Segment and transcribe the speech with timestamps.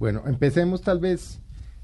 [0.00, 1.40] Bueno, empecemos tal vez,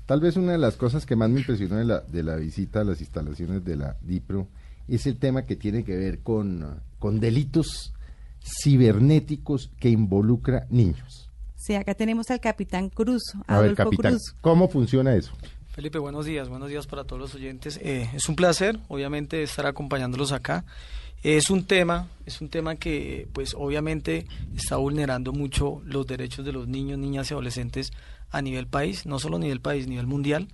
[0.06, 2.81] tal vez una de las cosas que más me impresionó de la, de la visita
[2.81, 4.49] a las instalaciones de la DIPRO
[4.89, 7.92] es el tema que tiene que ver con, con delitos
[8.41, 11.30] cibernéticos que involucra niños.
[11.57, 13.23] Sí, acá tenemos al capitán Cruz.
[13.46, 15.32] A ver, capitán, ¿cómo funciona eso?
[15.72, 17.78] Felipe, buenos días, buenos días para todos los oyentes.
[17.82, 20.64] Eh, es un placer, obviamente, estar acompañándolos acá.
[21.27, 26.52] Es un tema, es un tema que, pues, obviamente, está vulnerando mucho los derechos de
[26.52, 27.93] los niños, niñas y adolescentes
[28.30, 30.46] a nivel país, no solo a nivel país, a nivel mundial.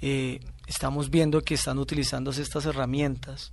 [0.00, 3.52] Eh, estamos viendo que están utilizando estas herramientas,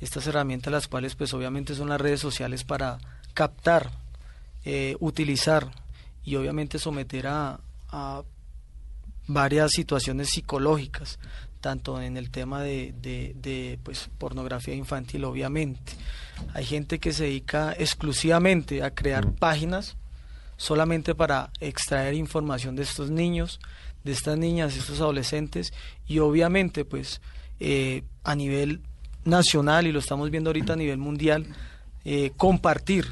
[0.00, 2.98] estas herramientas las cuales, pues, obviamente, son las redes sociales para
[3.34, 3.90] captar,
[4.64, 5.68] eh, utilizar
[6.22, 8.22] y, obviamente, someter a, a
[9.26, 11.18] varias situaciones psicológicas,
[11.60, 15.92] tanto en el tema de, de, pues, pornografía infantil, obviamente.
[16.54, 19.96] Hay gente que se dedica exclusivamente a crear páginas
[20.56, 23.60] solamente para extraer información de estos niños,
[24.04, 25.72] de estas niñas, de estos adolescentes,
[26.06, 27.20] y obviamente, pues,
[27.60, 28.80] eh, a nivel
[29.24, 31.46] nacional, y lo estamos viendo ahorita a nivel mundial,
[32.04, 33.06] eh, compartir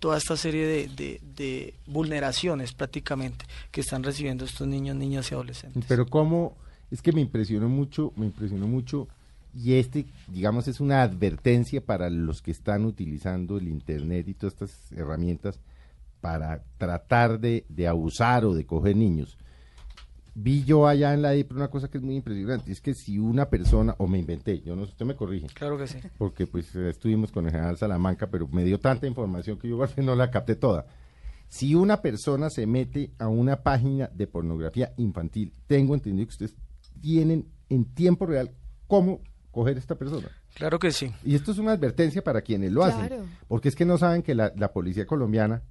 [0.00, 5.84] toda esta serie de, de, vulneraciones prácticamente que están recibiendo estos niños, niñas y adolescentes.
[5.86, 6.56] Pero cómo,
[6.90, 9.08] es que me impresionó mucho, me impresionó mucho,
[9.54, 14.54] y este, digamos, es una advertencia para los que están utilizando el Internet y todas
[14.54, 15.58] estas herramientas
[16.20, 19.38] para tratar de, de abusar o de coger niños
[20.34, 23.18] vi yo allá en la DIPRO una cosa que es muy impresionante, es que si
[23.18, 25.46] una persona, o me inventé, yo no sé, usted me corrige.
[25.54, 25.98] Claro que sí.
[26.18, 30.14] Porque pues estuvimos con el general Salamanca, pero me dio tanta información que yo no
[30.14, 30.86] la capté toda.
[31.48, 36.56] Si una persona se mete a una página de pornografía infantil, tengo entendido que ustedes
[37.00, 38.50] tienen en tiempo real
[38.86, 39.20] cómo
[39.50, 40.28] coger a esta persona.
[40.54, 41.12] Claro que sí.
[41.24, 44.34] Y esto es una advertencia para quienes lo hacen, porque es que no saben que
[44.34, 45.62] la, la policía colombiana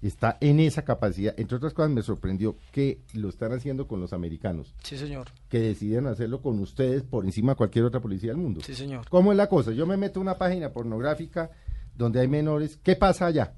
[0.00, 1.34] está en esa capacidad.
[1.38, 4.74] Entre otras cosas, me sorprendió que lo están haciendo con los americanos.
[4.82, 5.28] Sí, señor.
[5.48, 8.60] Que deciden hacerlo con ustedes por encima de cualquier otra policía del mundo.
[8.64, 9.08] Sí, señor.
[9.08, 9.72] ¿Cómo es la cosa?
[9.72, 11.50] Yo me meto a una página pornográfica
[11.94, 12.78] donde hay menores.
[12.82, 13.54] ¿Qué pasa allá?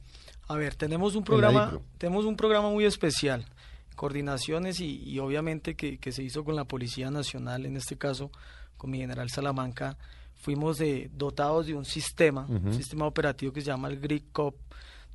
[0.47, 3.47] A ver, tenemos un programa, tenemos un programa muy especial,
[3.94, 8.31] coordinaciones y, obviamente que, se hizo con la Policía Nacional, en este caso
[8.77, 9.97] con mi general Salamanca.
[10.34, 14.56] Fuimos de, dotados de un sistema, un sistema operativo que se llama el GRICOP,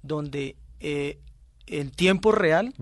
[0.02, 1.20] donde eh,
[1.68, 2.74] en tiempo real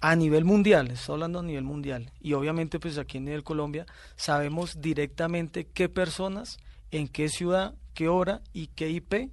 [0.00, 3.86] a nivel mundial, estoy hablando a nivel mundial, y obviamente pues aquí en nivel Colombia
[4.16, 6.58] sabemos directamente qué personas,
[6.90, 9.30] en qué ciudad, qué hora y qué IP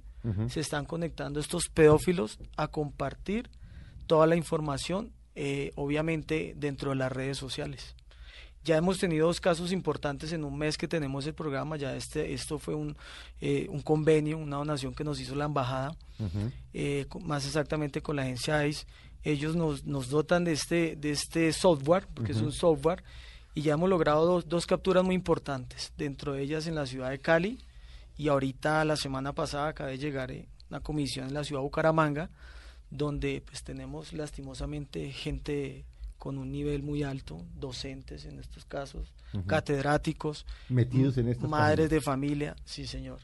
[0.48, 3.50] se están conectando estos pedófilos a compartir
[4.06, 7.94] toda la información, eh, obviamente dentro de las redes sociales.
[8.64, 11.76] Ya hemos tenido dos casos importantes en un mes que tenemos el programa.
[11.76, 12.96] Ya este, esto fue un,
[13.40, 15.96] eh, un convenio, una donación que nos hizo la embajada,
[16.72, 18.86] eh, más exactamente con la agencia ICE.
[19.24, 23.02] Ellos nos, nos dotan de este, de este software, porque es un software,
[23.54, 27.10] y ya hemos logrado dos, dos capturas muy importantes, dentro de ellas en la ciudad
[27.10, 27.58] de Cali,
[28.16, 30.32] y ahorita la semana pasada acaba de llegar
[30.70, 32.30] una comisión en la ciudad de Bucaramanga,
[32.92, 35.86] donde pues tenemos lastimosamente gente
[36.18, 39.12] con un nivel muy alto, docentes en estos casos,
[39.46, 43.18] catedráticos, metidos en estas madres de familia, sí señor,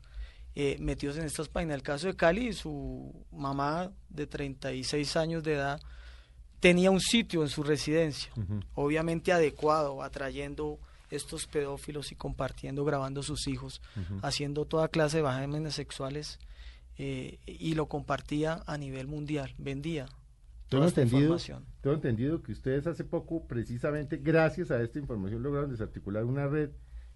[0.56, 1.76] eh, metidos en estas páginas.
[1.76, 5.80] El caso de Cali, su mamá de 36 años de edad
[6.60, 8.32] tenía un sitio en su residencia,
[8.74, 10.80] obviamente adecuado, atrayendo
[11.10, 13.80] estos pedófilos y compartiendo, grabando sus hijos,
[14.22, 16.38] haciendo toda clase de bajámenes sexuales
[16.98, 20.06] eh, y lo compartía a nivel mundial, vendía
[20.68, 21.36] tengo entendido,
[21.80, 26.70] tengo entendido que ustedes hace poco, precisamente gracias a esta información, lograron desarticular una red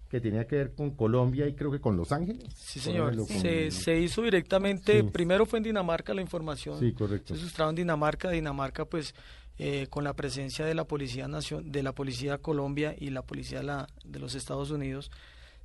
[0.09, 2.43] que tenía que ver con Colombia y creo que con Los Ángeles.
[2.55, 3.15] Sí, señor.
[3.25, 6.79] Se, hizo directamente, primero fue en Dinamarca la información.
[6.79, 7.35] Sí, correcto.
[7.35, 8.29] Se sustrajo en Dinamarca.
[8.29, 9.15] Dinamarca, pues,
[9.57, 13.59] eh, con la presencia de la Policía Nación, de la Policía Colombia y la Policía
[13.59, 15.11] de, la, de los Estados Unidos,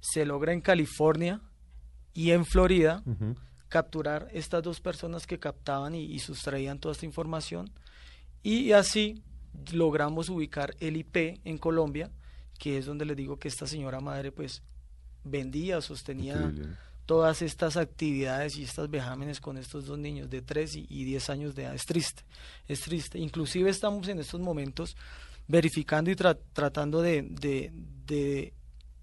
[0.00, 1.42] se logra en California
[2.14, 3.02] y en Florida
[3.68, 7.70] capturar estas dos personas que captaban y, sustraían toda esta información
[8.42, 9.22] y así
[9.72, 12.10] logramos ubicar el IP en Colombia,
[12.58, 14.62] que es donde les digo que esta señora madre pues
[15.24, 16.52] vendía, sostenía
[17.06, 21.54] todas estas actividades y estas vejámenes con estos dos niños de 3 y, 10 años
[21.54, 21.74] de edad.
[21.74, 22.22] Es triste,
[22.66, 23.18] es triste.
[23.18, 24.96] Inclusive estamos en estos momentos
[25.46, 28.52] verificando y tratando de, de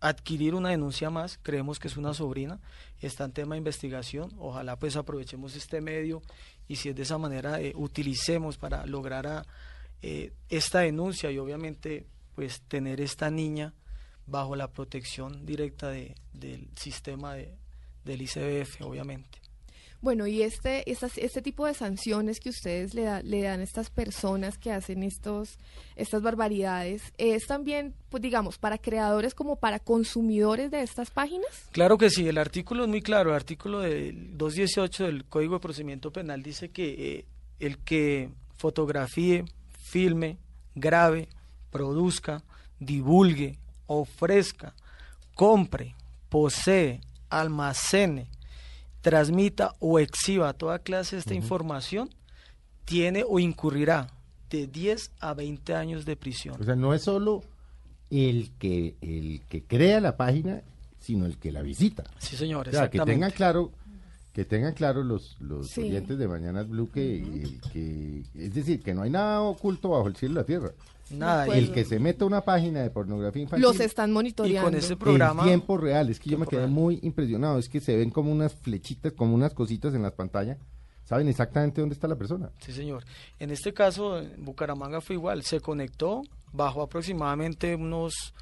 [0.07, 2.59] adquirir una denuncia más, creemos que es una sobrina,
[3.01, 6.21] está en tema de investigación, ojalá pues aprovechemos este medio
[6.67, 9.45] y si es de esa manera eh, utilicemos para lograr
[10.01, 12.05] eh, esta denuncia y obviamente
[12.35, 13.73] pues tener esta niña
[14.27, 17.55] bajo la protección directa de, del sistema de,
[18.03, 19.44] del ICBF, obviamente.
[20.05, 24.71] Bueno, y este, este tipo de sanciones que ustedes le, dan a estas personas que
[24.71, 25.57] hacen estos,
[25.95, 31.49] estas barbaridades, ¿es también, pues digamos, para creadores como para consumidores de estas páginas?
[31.71, 35.59] Claro que sí, el artículo es muy claro, el artículo del 218 del Código de
[35.61, 37.25] Procedimiento Penal dice que eh,
[37.57, 39.43] el que fotografíe,
[39.89, 40.37] filme,
[40.75, 41.29] grabe,
[41.71, 42.43] produzca,
[42.79, 43.57] divulgue,
[43.87, 44.75] ofrezca,
[45.33, 45.95] compre,
[46.29, 48.27] posee, almacene,
[49.05, 52.09] transmita o exhiba toda clase de esta información,
[52.85, 54.07] tiene o incurrirá
[54.49, 56.59] de 10 a 20 años de prisión.
[56.59, 57.43] O sea, no es solo
[58.09, 60.63] el que el que crea la página,
[60.99, 62.03] sino el que la visita.
[62.17, 63.71] Sí, señor, o sea, que tengan claro
[64.33, 69.03] que tengan claro los, los oyentes de Mañanas Blue que, que, es decir, que no
[69.03, 70.71] hay nada oculto bajo el cielo y la tierra.
[71.09, 71.45] Nada.
[71.47, 73.63] El que se meta una página de pornografía infantil.
[73.63, 74.69] Los están monitoreando.
[74.69, 75.43] Y con ese programa.
[75.43, 76.09] En tiempo real.
[76.09, 77.59] Es que yo me quedé muy impresionado.
[77.59, 80.57] Es que se ven como unas flechitas, como unas cositas en las pantallas.
[81.03, 82.49] Saben exactamente dónde está la persona.
[82.59, 83.03] Sí, señor.
[83.37, 85.43] En este caso, en Bucaramanga fue igual.
[85.43, 88.33] Se conectó, bajó aproximadamente unos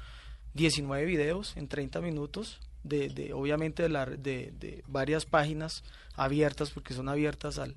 [0.54, 2.60] 19 videos en 30 minutos.
[2.82, 5.82] De, de obviamente de, la, de, de varias páginas
[6.16, 7.76] abiertas porque son abiertas al,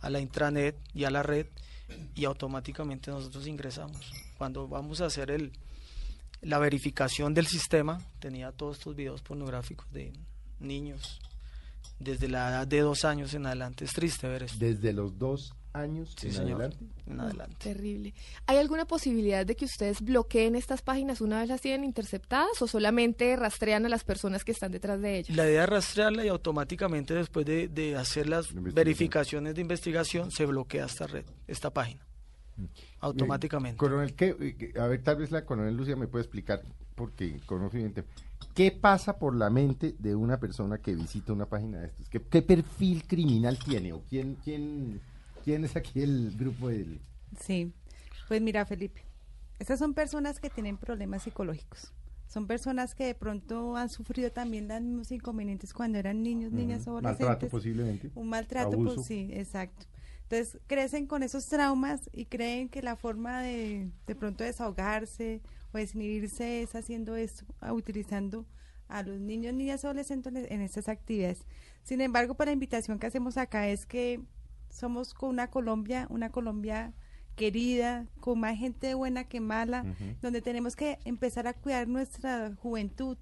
[0.00, 1.46] a la intranet y a la red
[2.14, 4.12] y automáticamente nosotros ingresamos.
[4.38, 5.52] Cuando vamos a hacer el,
[6.40, 10.12] la verificación del sistema, tenía todos estos videos pornográficos de
[10.60, 11.20] niños
[11.98, 13.84] desde la edad de dos años en adelante.
[13.84, 14.56] Es triste ver esto.
[14.58, 16.78] Desde los dos años en, adelante.
[17.06, 17.56] en adelante.
[17.58, 18.14] Terrible.
[18.46, 22.66] ¿Hay alguna posibilidad de que ustedes bloqueen estas páginas una vez las tienen interceptadas o
[22.66, 25.36] solamente rastrean a las personas que están detrás de ellas?
[25.36, 30.46] La idea es rastrearla y automáticamente después de, de hacer las verificaciones de investigación se
[30.46, 32.07] bloquea esta red, esta página.
[33.00, 33.76] Automáticamente.
[33.76, 36.62] coronel, ¿qué, a ver, tal vez la coronel Lucia me puede explicar,
[36.94, 37.94] porque conozco bien
[38.54, 42.08] ¿Qué pasa por la mente de una persona que visita una página de estas?
[42.08, 43.92] ¿Qué, qué perfil criminal tiene?
[43.92, 45.00] ¿O quién, quién
[45.48, 47.00] ¿Quién es aquí el grupo del...?
[47.40, 47.72] Sí,
[48.28, 49.02] pues mira Felipe,
[49.58, 51.94] estas son personas que tienen problemas psicológicos.
[52.26, 56.86] Son personas que de pronto han sufrido también los mismos inconvenientes cuando eran niños, niñas
[56.86, 57.26] o adolescentes.
[57.26, 58.10] Maltrato posiblemente.
[58.14, 59.86] Un maltrato, pues sí, exacto.
[60.30, 65.40] Entonces crecen con esos traumas y creen que la forma de de pronto desahogarse
[65.72, 68.46] o desinhibirse es haciendo esto, utilizando
[68.88, 71.46] a los niños, niñas, adolescentes en estas actividades.
[71.82, 74.20] Sin embargo, para la invitación que hacemos acá es que
[74.68, 76.92] somos con una Colombia, una Colombia
[77.34, 83.16] querida, con más gente buena que mala, donde tenemos que empezar a cuidar nuestra juventud,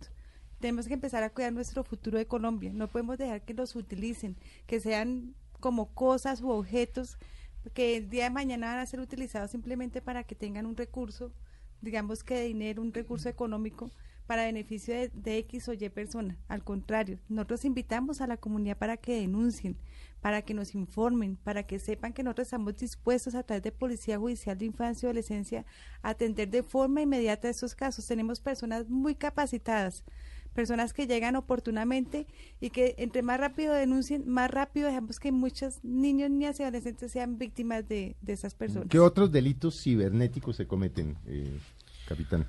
[0.59, 4.37] tenemos que empezar a cuidar nuestro futuro de Colombia, no podemos dejar que los utilicen,
[4.67, 5.35] que sean
[5.67, 7.19] como cosas u objetos
[7.75, 11.33] que el día de mañana van a ser utilizados simplemente para que tengan un recurso,
[11.81, 13.91] digamos que de dinero, un recurso económico
[14.29, 16.37] para beneficio de, X o Y persona.
[16.47, 19.77] Al contrario, nosotros invitamos a la comunidad para que denuncien,
[20.21, 24.21] para que nos informen, para que sepan que nosotros estamos dispuestos a través de Policía
[24.21, 25.67] Judicial de Infancia y Adolescencia
[26.01, 28.07] a atender de forma inmediata estos casos.
[28.07, 30.05] Tenemos personas muy capacitadas,
[30.57, 32.27] personas que llegan oportunamente
[32.61, 37.13] y que entre más rápido denuncien, más rápido dejamos que muchos niños, niñas y adolescentes
[37.13, 38.89] sean víctimas de, de esas personas.
[38.89, 41.57] ¿Qué otros delitos cibernéticos se cometen, eh,
[42.09, 42.47] capitán?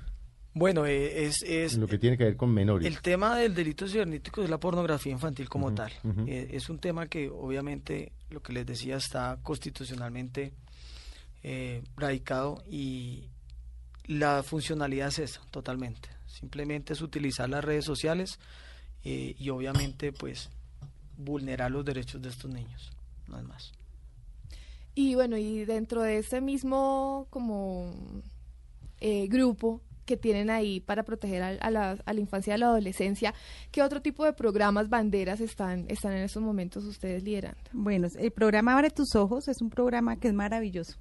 [0.54, 2.86] Bueno, eh, es, es, lo que tiene que ver con menores.
[2.86, 5.92] El tema del delito cibernético es la pornografía infantil como tal.
[6.26, 10.54] Eh, es un tema que obviamente, lo que les decía, está constitucionalmente
[11.44, 13.28] eh, radicado y
[14.06, 16.08] la funcionalidad es esa, totalmente.
[16.28, 18.38] Simplemente es utilizar las redes sociales
[19.02, 20.50] y obviamente pues
[21.16, 22.92] vulnerar los derechos de estos niños,
[23.26, 23.72] no es más.
[24.94, 27.92] Y bueno, y dentro de ese mismo como
[29.28, 33.34] grupo que tienen ahí para proteger a, la, a, la, infancia y a la adolescencia.
[33.70, 37.60] ¿Qué otro tipo de programas, banderas están, están en estos momentos ustedes liderando?
[37.72, 40.96] Bueno, el programa Abre tus Ojos es un programa que es maravilloso,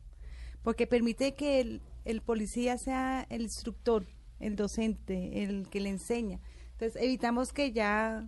[0.62, 4.06] porque permite que el, el policía sea el instructor,
[4.40, 6.40] el docente, el que le enseña.
[6.74, 8.28] Entonces evitamos que ya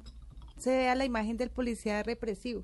[0.57, 2.63] se vea la imagen del policía represivo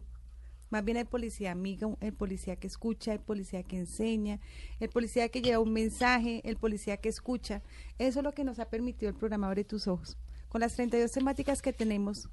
[0.70, 4.40] más bien el policía amigo, el policía que escucha, el policía que enseña,
[4.80, 7.62] el policía que lleva un mensaje, el policía que escucha.
[7.98, 10.18] Eso es lo que nos ha permitido el programa Abre tus ojos.
[10.50, 12.30] Con las 32 temáticas que tenemos,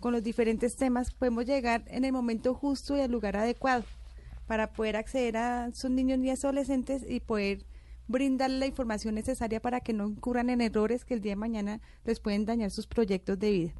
[0.00, 3.84] con los diferentes temas, podemos llegar en el momento justo y al lugar adecuado
[4.46, 7.66] para poder acceder a sus niños y adolescentes y poder
[8.12, 11.80] brindarle la información necesaria para que no incurran en errores que el día de mañana
[12.04, 13.72] les pueden dañar sus proyectos de vida.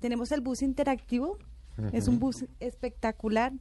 [0.00, 1.36] Tenemos el bus interactivo,
[1.92, 3.52] es un bus espectacular.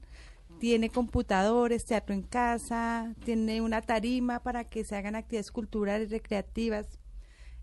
[0.59, 6.11] Tiene computadores, teatro en casa, tiene una tarima para que se hagan actividades culturales, y
[6.11, 6.99] recreativas.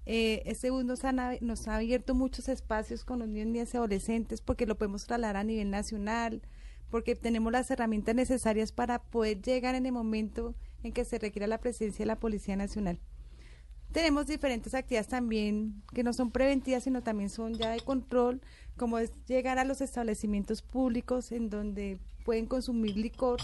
[0.07, 4.77] Eh, este bus nos, ha abierto muchos espacios con los niños y adolescentes porque lo
[4.77, 6.43] podemos trasladar a nivel nacional,
[6.91, 11.47] porque tenemos las herramientas necesarias para poder llegar en el momento en que se requiera
[11.47, 12.99] la presencia de la Policía Nacional.
[13.93, 18.43] Tenemos diferentes actividades también que no son preventivas, sino también son ya de control,
[18.77, 23.41] como es llegar a los establecimientos públicos en donde pueden consumir licor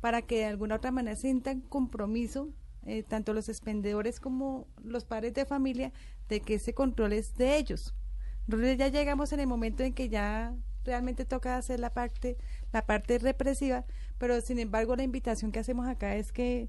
[0.00, 2.50] para que de alguna otra manera sientan compromiso,
[2.84, 5.92] eh, tanto los expendedores como los padres de familia,
[6.28, 7.94] de que ese control es de ellos.
[8.46, 12.36] Entonces ya llegamos en el momento en que ya realmente toca hacer la parte,
[12.72, 13.84] la parte represiva,
[14.18, 16.68] pero sin embargo la invitación que hacemos acá es que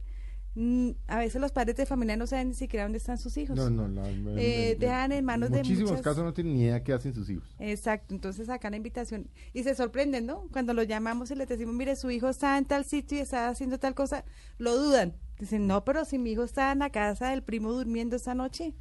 [0.56, 3.56] mm, a veces los padres de familia no saben ni siquiera dónde están sus hijos.
[3.56, 4.06] No, no,
[4.38, 7.56] eh, dejan en manos de muchísimos casos no tienen ni idea qué hacen sus hijos.
[7.60, 10.48] Exacto, entonces acá la invitación y se sorprenden, ¿no?
[10.51, 13.50] Cuando lo llamamos y les decimos, mire, su hijo está en tal sitio y está
[13.50, 14.24] haciendo tal cosa,
[14.58, 15.16] lo dudan.
[15.39, 18.74] Dicen, no, pero si mi hijo está en la casa del primo durmiendo esta noche.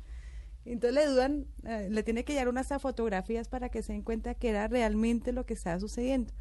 [0.64, 4.34] Entonces le dudan, eh, le tiene que llevar unas fotografías para que se den cuenta
[4.34, 6.32] que era realmente lo que estaba sucediendo.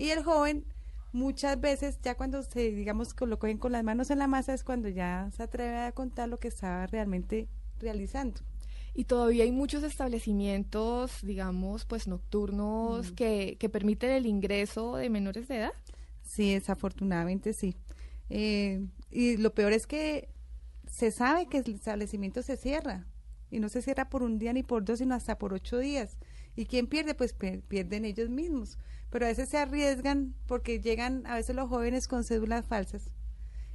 [0.00, 0.64] Y el joven,
[1.12, 4.64] muchas veces, ya cuando se, digamos, lo cogen con las manos en la masa, es
[4.64, 8.40] cuando ya se atreve a contar lo que estaba realmente realizando.
[8.94, 15.48] Y todavía hay muchos establecimientos, digamos, pues nocturnos que, que permiten el ingreso de menores
[15.48, 15.74] de edad.
[16.22, 17.76] Sí, desafortunadamente sí.
[18.30, 20.30] Eh, y lo peor es que
[20.90, 23.04] se sabe que el establecimiento se cierra
[23.50, 26.16] y no se cierra por un día ni por dos, sino hasta por ocho días.
[26.56, 27.14] ¿Y quién pierde?
[27.14, 28.78] Pues pierden ellos mismos.
[29.10, 33.12] Pero a veces se arriesgan porque llegan a veces los jóvenes con cédulas falsas.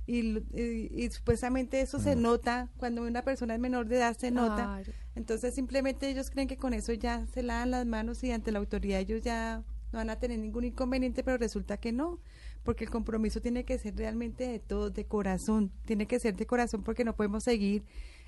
[0.07, 4.83] Y, y, supuestamente eso se nota cuando una persona es menor de edad se nota
[5.15, 8.59] entonces simplemente ellos creen que con eso ya se lavan las manos y ante la
[8.59, 12.19] autoridad ellos ya no van a tener ningún inconveniente pero resulta que no
[12.61, 16.45] porque el compromiso tiene que ser realmente de todo de corazón tiene que ser de
[16.45, 17.83] corazón porque no podemos seguir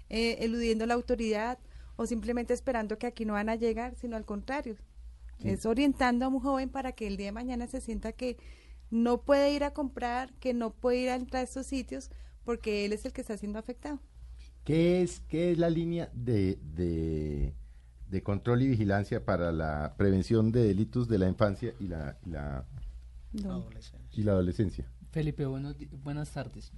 [0.09, 1.59] eh, eludiendo la autoridad
[1.97, 4.77] o simplemente esperando que aquí no van a llegar, sino al contrario.
[5.43, 8.37] Es orientando a un joven para que el día de mañana se sienta que
[8.89, 12.09] no puede ir a comprar, que no puede ir a entrar a estos sitios
[12.43, 13.99] porque él es el que está siendo afectado.
[14.63, 16.57] ¿Qué es, qué es la línea de,
[18.09, 22.65] de, control y vigilancia para la prevención de delitos de la infancia y la, la,
[24.11, 24.89] y la adolescencia?
[25.11, 26.71] Felipe, buenas tardes.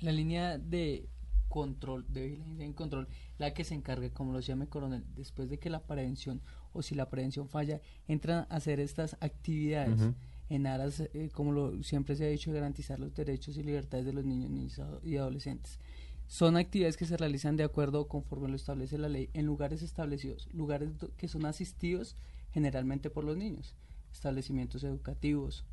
[0.00, 1.08] La línea de
[1.48, 3.08] control, de vigilancia en control,
[3.38, 6.40] la que se encargue, como lo decía mi coronel, después de que la prevención
[6.72, 10.00] o si la prevención falla, entran a hacer estas actividades
[10.48, 14.12] en aras, eh, como lo siempre se ha dicho, garantizar los derechos y libertades de
[14.12, 15.78] los niños, niños y adolescentes.
[16.26, 20.48] Son actividades que se realizan de acuerdo conforme lo establece la ley en lugares establecidos,
[20.52, 22.16] lugares que son asistidos
[22.52, 23.74] generalmente por los niños,
[24.12, 25.64] establecimientos educativos,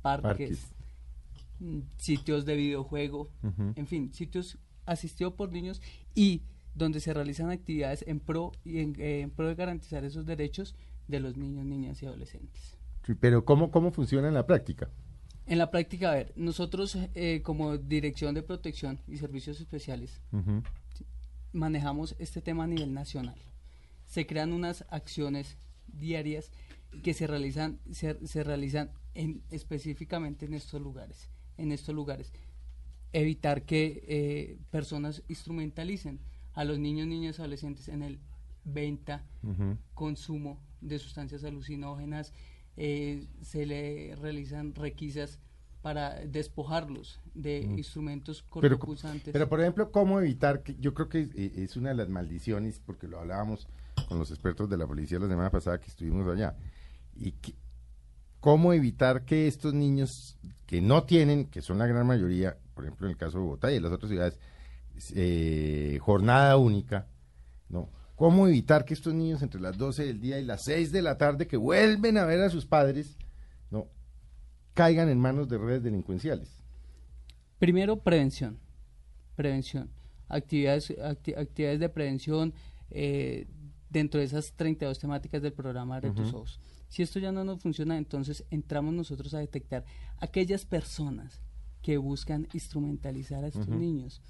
[0.00, 0.68] parques,
[1.60, 3.30] mm, sitios de videojuego,
[3.76, 5.80] en fin, sitios asistido por niños
[6.14, 6.42] y
[6.74, 10.74] donde se realizan actividades en pro y en, pro de garantizar esos derechos
[11.08, 12.78] de los niños, niñas y adolescentes.
[13.20, 14.90] pero ¿cómo, cómo funciona en la práctica?
[15.46, 20.20] En la práctica, a ver, nosotros eh, como Dirección de Protección y Servicios Especiales
[21.52, 23.38] manejamos este tema a nivel nacional.
[24.06, 26.50] Se crean unas acciones diarias
[27.02, 32.32] que se realizan, se, se realizan en, específicamente en estos lugares, en estos lugares
[33.12, 36.20] evitar que eh, personas instrumentalicen
[36.54, 38.18] a los niños, niñas, adolescentes en el
[38.64, 39.24] venta,
[39.94, 42.32] consumo de sustancias alucinógenas,
[42.76, 45.38] eh, se le realizan requisas
[45.82, 49.32] para despojarlos de instrumentos cortopulsantes.
[49.32, 53.08] Pero, por ejemplo, ¿cómo evitar que yo creo que es una de las maldiciones, porque
[53.08, 53.66] lo hablábamos
[54.08, 56.56] con los expertos de la policía la semana pasada que estuvimos allá,
[57.16, 57.34] y
[58.38, 63.06] cómo evitar que estos niños que no tienen, que son la gran mayoría, por ejemplo,
[63.06, 64.38] en el caso de Bogotá y en las otras ciudades,
[65.14, 67.08] eh, jornada única,
[67.68, 67.90] ¿no?
[68.14, 71.18] ¿Cómo evitar que estos niños entre las 12 del día y las 6 de la
[71.18, 73.16] tarde que vuelven a ver a sus padres,
[73.70, 73.88] ¿no?
[74.74, 76.62] caigan en manos de redes delincuenciales?
[77.58, 78.58] Primero, prevención.
[79.34, 79.90] Prevención.
[80.28, 82.54] Actividades, actividades de prevención
[82.90, 83.48] eh,
[83.90, 86.60] dentro de esas 32 temáticas del programa de tus ojos.
[86.88, 89.84] Si esto ya no nos funciona, entonces entramos nosotros a detectar
[90.18, 91.40] aquellas personas
[91.82, 94.22] que buscan instrumentalizar a estos niños,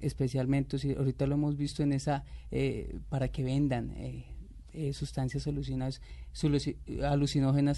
[0.00, 4.24] especialmente, si ahorita lo hemos visto en esa, eh, para que vendan eh,
[4.72, 6.00] eh, sustancias alucinógenas,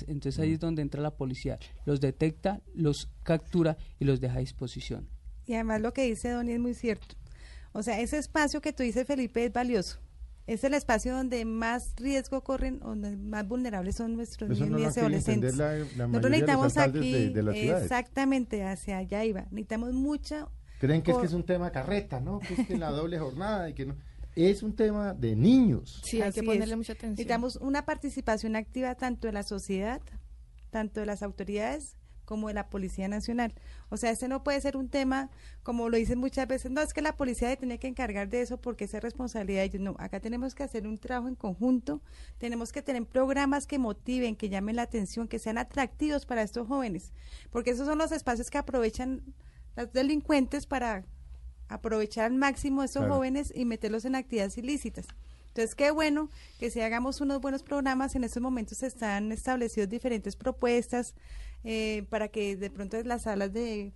[0.08, 4.40] entonces ahí es donde entra la policía, los detecta, los captura y los deja a
[4.40, 5.08] disposición.
[5.46, 7.16] Y además lo que dice Donny es muy cierto.
[7.72, 10.00] O sea, ese espacio que tú dices, Felipe, es valioso
[10.48, 15.54] es el espacio donde más riesgo corren, donde más vulnerables son nuestros niños y adolescentes.
[15.56, 19.42] Nosotros necesitamos aquí, exactamente, hacia allá iba.
[19.50, 20.48] Necesitamos mucha.
[20.78, 22.38] Creen que es que es un tema carreta, ¿no?
[22.40, 23.96] Que es que la doble jornada y que no.
[24.36, 26.00] Es un tema de niños.
[26.04, 27.12] Sí, hay que ponerle mucha atención.
[27.12, 30.00] Necesitamos una participación activa tanto de la sociedad,
[30.70, 31.96] tanto de las autoridades,
[32.28, 33.54] como de la Policía Nacional.
[33.88, 35.30] O sea, ese no puede ser un tema,
[35.62, 38.60] como lo dicen muchas veces, no, es que la policía tiene que encargar de eso
[38.60, 39.80] porque es responsabilidad de ellos.
[39.80, 42.02] No, acá tenemos que hacer un trabajo en conjunto,
[42.36, 46.68] tenemos que tener programas que motiven, que llamen la atención, que sean atractivos para estos
[46.68, 47.14] jóvenes,
[47.50, 49.22] porque esos son los espacios que aprovechan
[49.78, 51.04] los delincuentes para
[51.68, 55.06] aprovechar al máximo a esos jóvenes y meterlos en actividades ilícitas.
[55.48, 60.34] Entonces, qué bueno que si hagamos unos buenos programas, en estos momentos están establecidos diferentes
[60.34, 61.14] propuestas
[61.64, 63.92] eh, para que de pronto las salas de,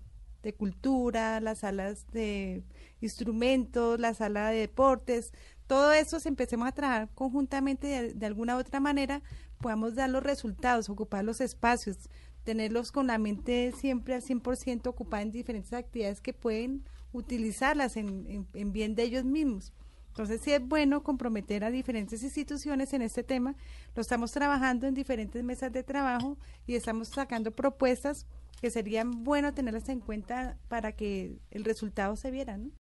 [0.56, 2.62] cultura, las salas de
[3.00, 5.32] instrumentos, la sala de deportes,
[5.66, 9.22] todo eso, si empecemos a trabajar conjuntamente de, de alguna u otra manera,
[9.58, 12.08] podamos dar los resultados, ocupar los espacios,
[12.44, 16.82] tenerlos con la mente siempre al 100% ocupada en diferentes actividades que pueden
[17.12, 19.72] utilizarlas en, en, bien de ellos mismos.
[20.08, 23.54] Entonces sí es bueno comprometer a diferentes instituciones en este tema.
[23.94, 28.26] Lo estamos trabajando en diferentes mesas de trabajo y estamos sacando propuestas
[28.61, 32.58] que serían bueno tenerlas en cuenta para que el resultado se viera.
[32.58, 32.72] ¿no?